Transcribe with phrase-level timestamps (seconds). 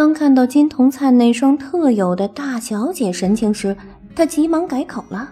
[0.00, 3.76] 当看到金童灿那双特有的大小姐神情时，
[4.16, 5.30] 他急忙改口了：“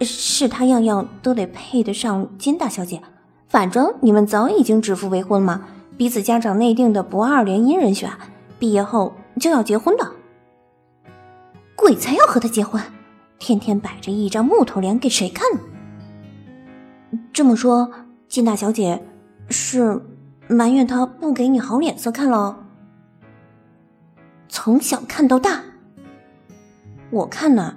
[0.00, 3.02] 是他样样都得配得上金大小姐，
[3.48, 5.64] 反正你们早已经指腹为婚嘛，
[5.96, 8.08] 彼此家长内定的不二联姻人选，
[8.60, 10.08] 毕业后就要结婚的。
[11.74, 12.80] 鬼才要和他结婚，
[13.40, 15.44] 天天摆着一张木头脸给谁看？
[17.32, 17.90] 这么说，
[18.28, 19.02] 金大小姐
[19.48, 20.00] 是
[20.46, 22.60] 埋怨他不给你好脸色看了？”
[24.54, 25.64] 从小看到大，
[27.10, 27.74] 我看呢，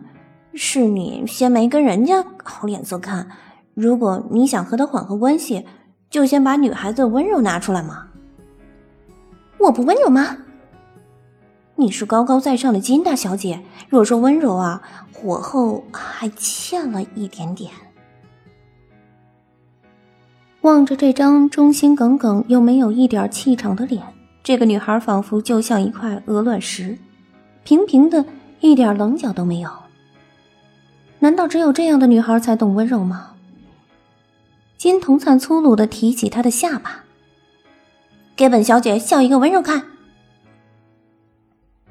[0.53, 3.27] 是你先没跟人家好脸色看。
[3.73, 5.65] 如果你想和他缓和关系，
[6.11, 8.09] 就先把女孩子的温柔拿出来嘛。
[9.57, 10.37] 我不温柔吗？
[11.77, 17.71] 你是高高在上的金大小姐，若说温柔啊，火候还欠了一点点。
[20.61, 24.03] 望着这张忠心耿耿又没有一点气场的脸。
[24.47, 26.97] 这个女孩仿佛就像一块鹅卵石，
[27.65, 28.23] 平平的，
[28.61, 29.69] 一点棱角都没有。
[31.19, 33.33] 难道只有这样的女孩才懂温柔吗？
[34.77, 37.03] 金童灿粗鲁的提起她的下巴，
[38.37, 39.83] 给本小姐笑一个温柔看。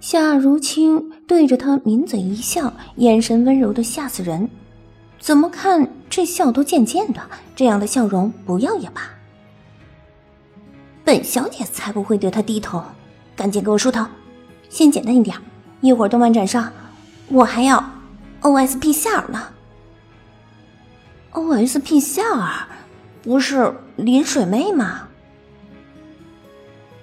[0.00, 4.48] 夏如清对着他抿嘴一笑，眼神温柔的吓死人。
[5.20, 7.20] 怎么看这笑都贱贱的，
[7.54, 9.02] 这样的笑容不要也罢。
[11.06, 12.82] 本小姐才不会对他低头，
[13.36, 14.04] 赶紧给我梳头，
[14.68, 15.36] 先简单一点，
[15.80, 16.72] 一会儿动漫展上
[17.28, 17.92] 我还要
[18.40, 19.40] O S P 夏尔呢。
[21.30, 22.66] O S P 夏尔
[23.22, 25.06] 不是林水妹吗？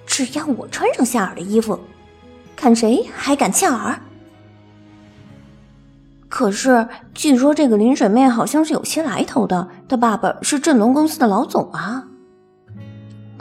[0.06, 1.80] 只要我穿上夏尔的衣服，
[2.58, 4.02] 看谁还敢呛儿。
[6.28, 12.10] 可是据说这个林水妹好像是有些来头的，她爸爸是振龙公司的老总啊。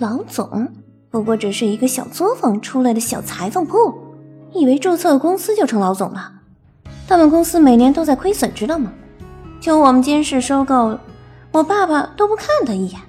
[0.02, 0.66] 老总
[1.12, 3.94] 不过只是一个小作坊出来的小裁缝铺，
[4.52, 6.32] 以为注册公司就成老总了？
[7.06, 8.92] 他们公司每年都在亏损，知道吗？
[9.60, 10.98] 就我们金氏收购，
[11.52, 13.00] 我爸爸都不看他一眼。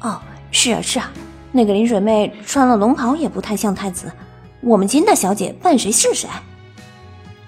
[0.00, 1.10] 哦，是啊是啊，
[1.52, 4.12] 那个林水妹穿了龙袍也不太像太子。
[4.60, 6.28] 我们金大小姐扮谁是谁？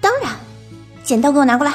[0.00, 0.32] 当然，
[1.02, 1.74] 剪刀给我拿过来。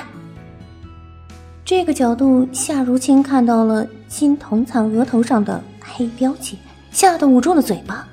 [1.64, 5.62] 这个角度，夏如清看到了金童灿额头上的。
[5.94, 6.58] 黑标记，
[6.92, 8.08] 吓得捂住了嘴巴。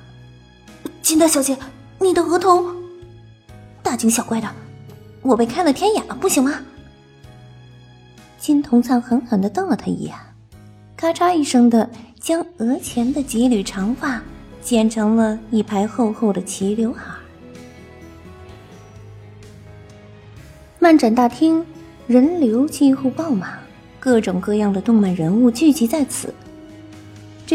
[1.01, 1.57] 金大小姐，
[1.99, 2.65] 你的额头
[3.81, 4.47] 大惊小怪的，
[5.21, 6.53] 我被开了天眼了，不行吗？
[8.39, 10.15] 金童灿狠狠的瞪了他一眼，
[10.95, 11.89] 咔嚓一声的
[12.19, 14.21] 将额前的几缕长发
[14.61, 17.03] 剪成了一排厚厚的齐刘海。
[20.79, 21.65] 漫展大厅
[22.07, 23.57] 人流几乎爆满，
[23.99, 26.33] 各种各样的动漫人物聚集在此。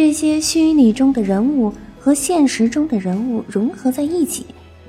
[0.00, 4.46] 这些虚拟中的人物和现实中的人物融合在一起，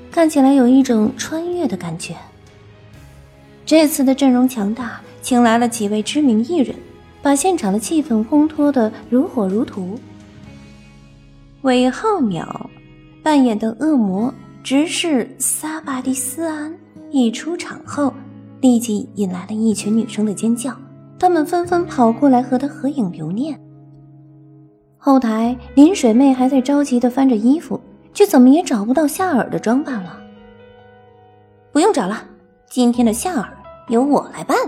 [0.08, 2.14] 看起来有一种穿越的感觉。
[3.66, 6.76] 这次的阵容强大，请来了几位知名艺人，
[7.20, 9.98] 把现场的气氛烘托得如火如荼。
[11.62, 12.46] 韦浩淼
[13.20, 14.32] 扮演的恶魔
[14.62, 16.72] 执事萨巴蒂斯安
[17.10, 18.14] 一出场后，
[18.60, 20.72] 立即引来了一群女生的尖叫，
[21.18, 23.60] 她们纷纷跑过来和他合影留念。
[25.02, 27.80] 后台林水妹还在着急的翻着衣服，
[28.12, 30.20] 却怎么也找不到夏尔的装扮了。
[31.72, 32.22] 不用找了，
[32.68, 33.48] 今天的夏尔
[33.88, 34.58] 由我来办。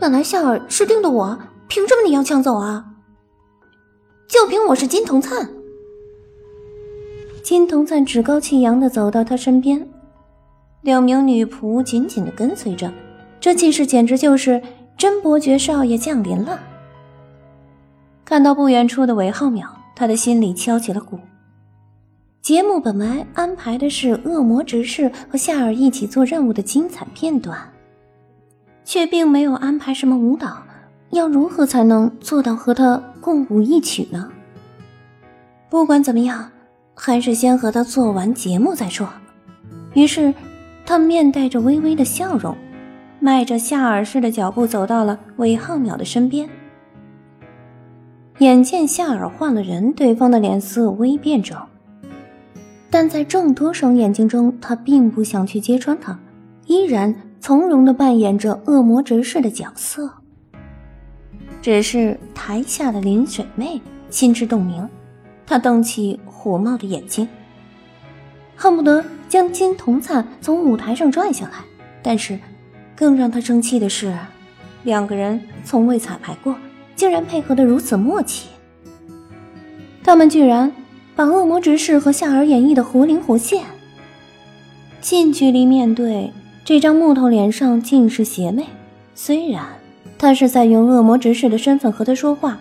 [0.00, 2.84] 本来夏尔是定的我，凭什么你要抢走啊？
[4.26, 5.48] 就凭我是金童灿。
[7.44, 9.88] 金童灿趾高气扬的走到他身边，
[10.80, 12.92] 两名女仆紧紧的跟随着，
[13.38, 14.60] 这气势简直就是
[14.96, 16.58] 真伯爵少爷降临了。
[18.28, 19.66] 看到不远处的韦浩淼，
[19.96, 21.18] 他的心里敲起了鼓。
[22.42, 27.58] 节目本来安排的是恶魔执事和夏尔一起做任务的精彩片段，
[28.84, 30.58] 却并没有安排什么舞蹈。
[31.08, 34.30] 要如何才能做到和他共舞一曲呢？
[35.70, 36.50] 不管怎么样，
[36.94, 39.08] 还是先和他做完节目再说。
[39.94, 40.34] 于是，
[40.84, 42.54] 他面带着微微的笑容，
[43.20, 46.46] 迈着夏尔式的脚步走到了韦浩淼的身边。
[48.38, 51.60] 眼见夏尔换了人，对方的脸色微变着，
[52.88, 56.16] 但在众多双眼睛中，他并不想去揭穿他，
[56.66, 60.08] 依然从容的扮演着恶魔执事的角色。
[61.60, 64.88] 只是台下的林水妹心知肚明，
[65.44, 67.26] 她瞪起火冒的眼睛，
[68.54, 71.54] 恨不得将金童灿从舞台上拽下来。
[72.00, 72.38] 但是，
[72.94, 74.16] 更让她生气的是，
[74.84, 76.54] 两个人从未彩排过。
[76.98, 78.48] 竟然配合的如此默契，
[80.02, 80.72] 他们居然
[81.14, 83.62] 把恶魔执事和夏尔演绎的活灵活现。
[85.00, 86.32] 近距离面对
[86.64, 88.66] 这张木头脸上尽是邪魅，
[89.14, 89.64] 虽然
[90.18, 92.58] 他是在用恶魔执事的身份和他说话，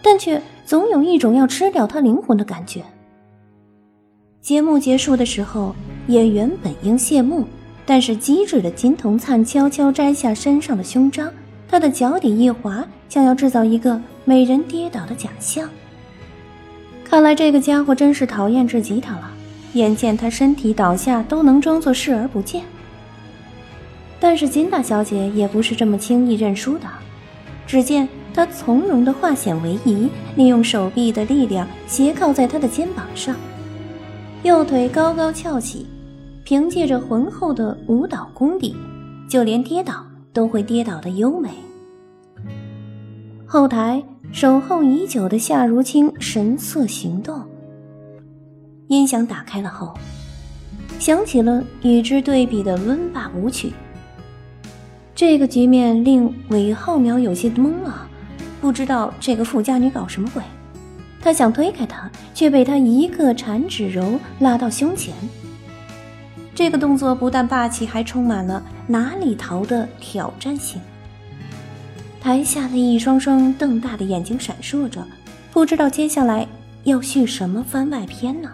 [0.00, 2.84] 但却总有一种要吃掉他灵魂的感觉。
[4.40, 5.74] 节目结束的时候，
[6.06, 7.44] 演员本应谢幕，
[7.84, 11.28] 但是机智的金童灿悄悄摘下身上的胸章，
[11.70, 15.68] 他的脚底一滑，想要制造一个美人跌倒的假象。
[17.04, 19.30] 看来这个家伙真是讨厌至极他了。
[19.74, 22.64] 眼见他身体倒下，都能装作视而不见。
[24.18, 26.88] 但是金大小姐也不是这么轻易认输的。
[27.68, 33.36] 只见她从容的化险为夷，利用手臂的力量斜靠在他的肩膀上，
[34.42, 35.86] 右腿高高翘起，
[36.42, 38.74] 凭借着浑厚的舞蹈功底，
[39.28, 41.50] 就连跌倒都会跌倒的优美。
[43.46, 47.42] 后台守候已久的夏如清神色行动。
[48.88, 49.94] 音响打开了后，
[50.98, 53.72] 响起了与之对比的温霸舞曲。
[55.14, 58.08] 这个局面令韦浩苗有些懵了，
[58.60, 60.42] 不知道这个富家女搞什么鬼。
[61.20, 65.12] 他想推开她，却被她一个缠指柔拉到胸前。
[66.54, 70.80] 这个动作不但霸气，还充满了哪里逃的挑战性。
[72.20, 75.06] 台下的一双双瞪大的眼睛闪烁着，
[75.52, 76.46] 不知道接下来
[76.82, 78.50] 要续什么番外篇呢？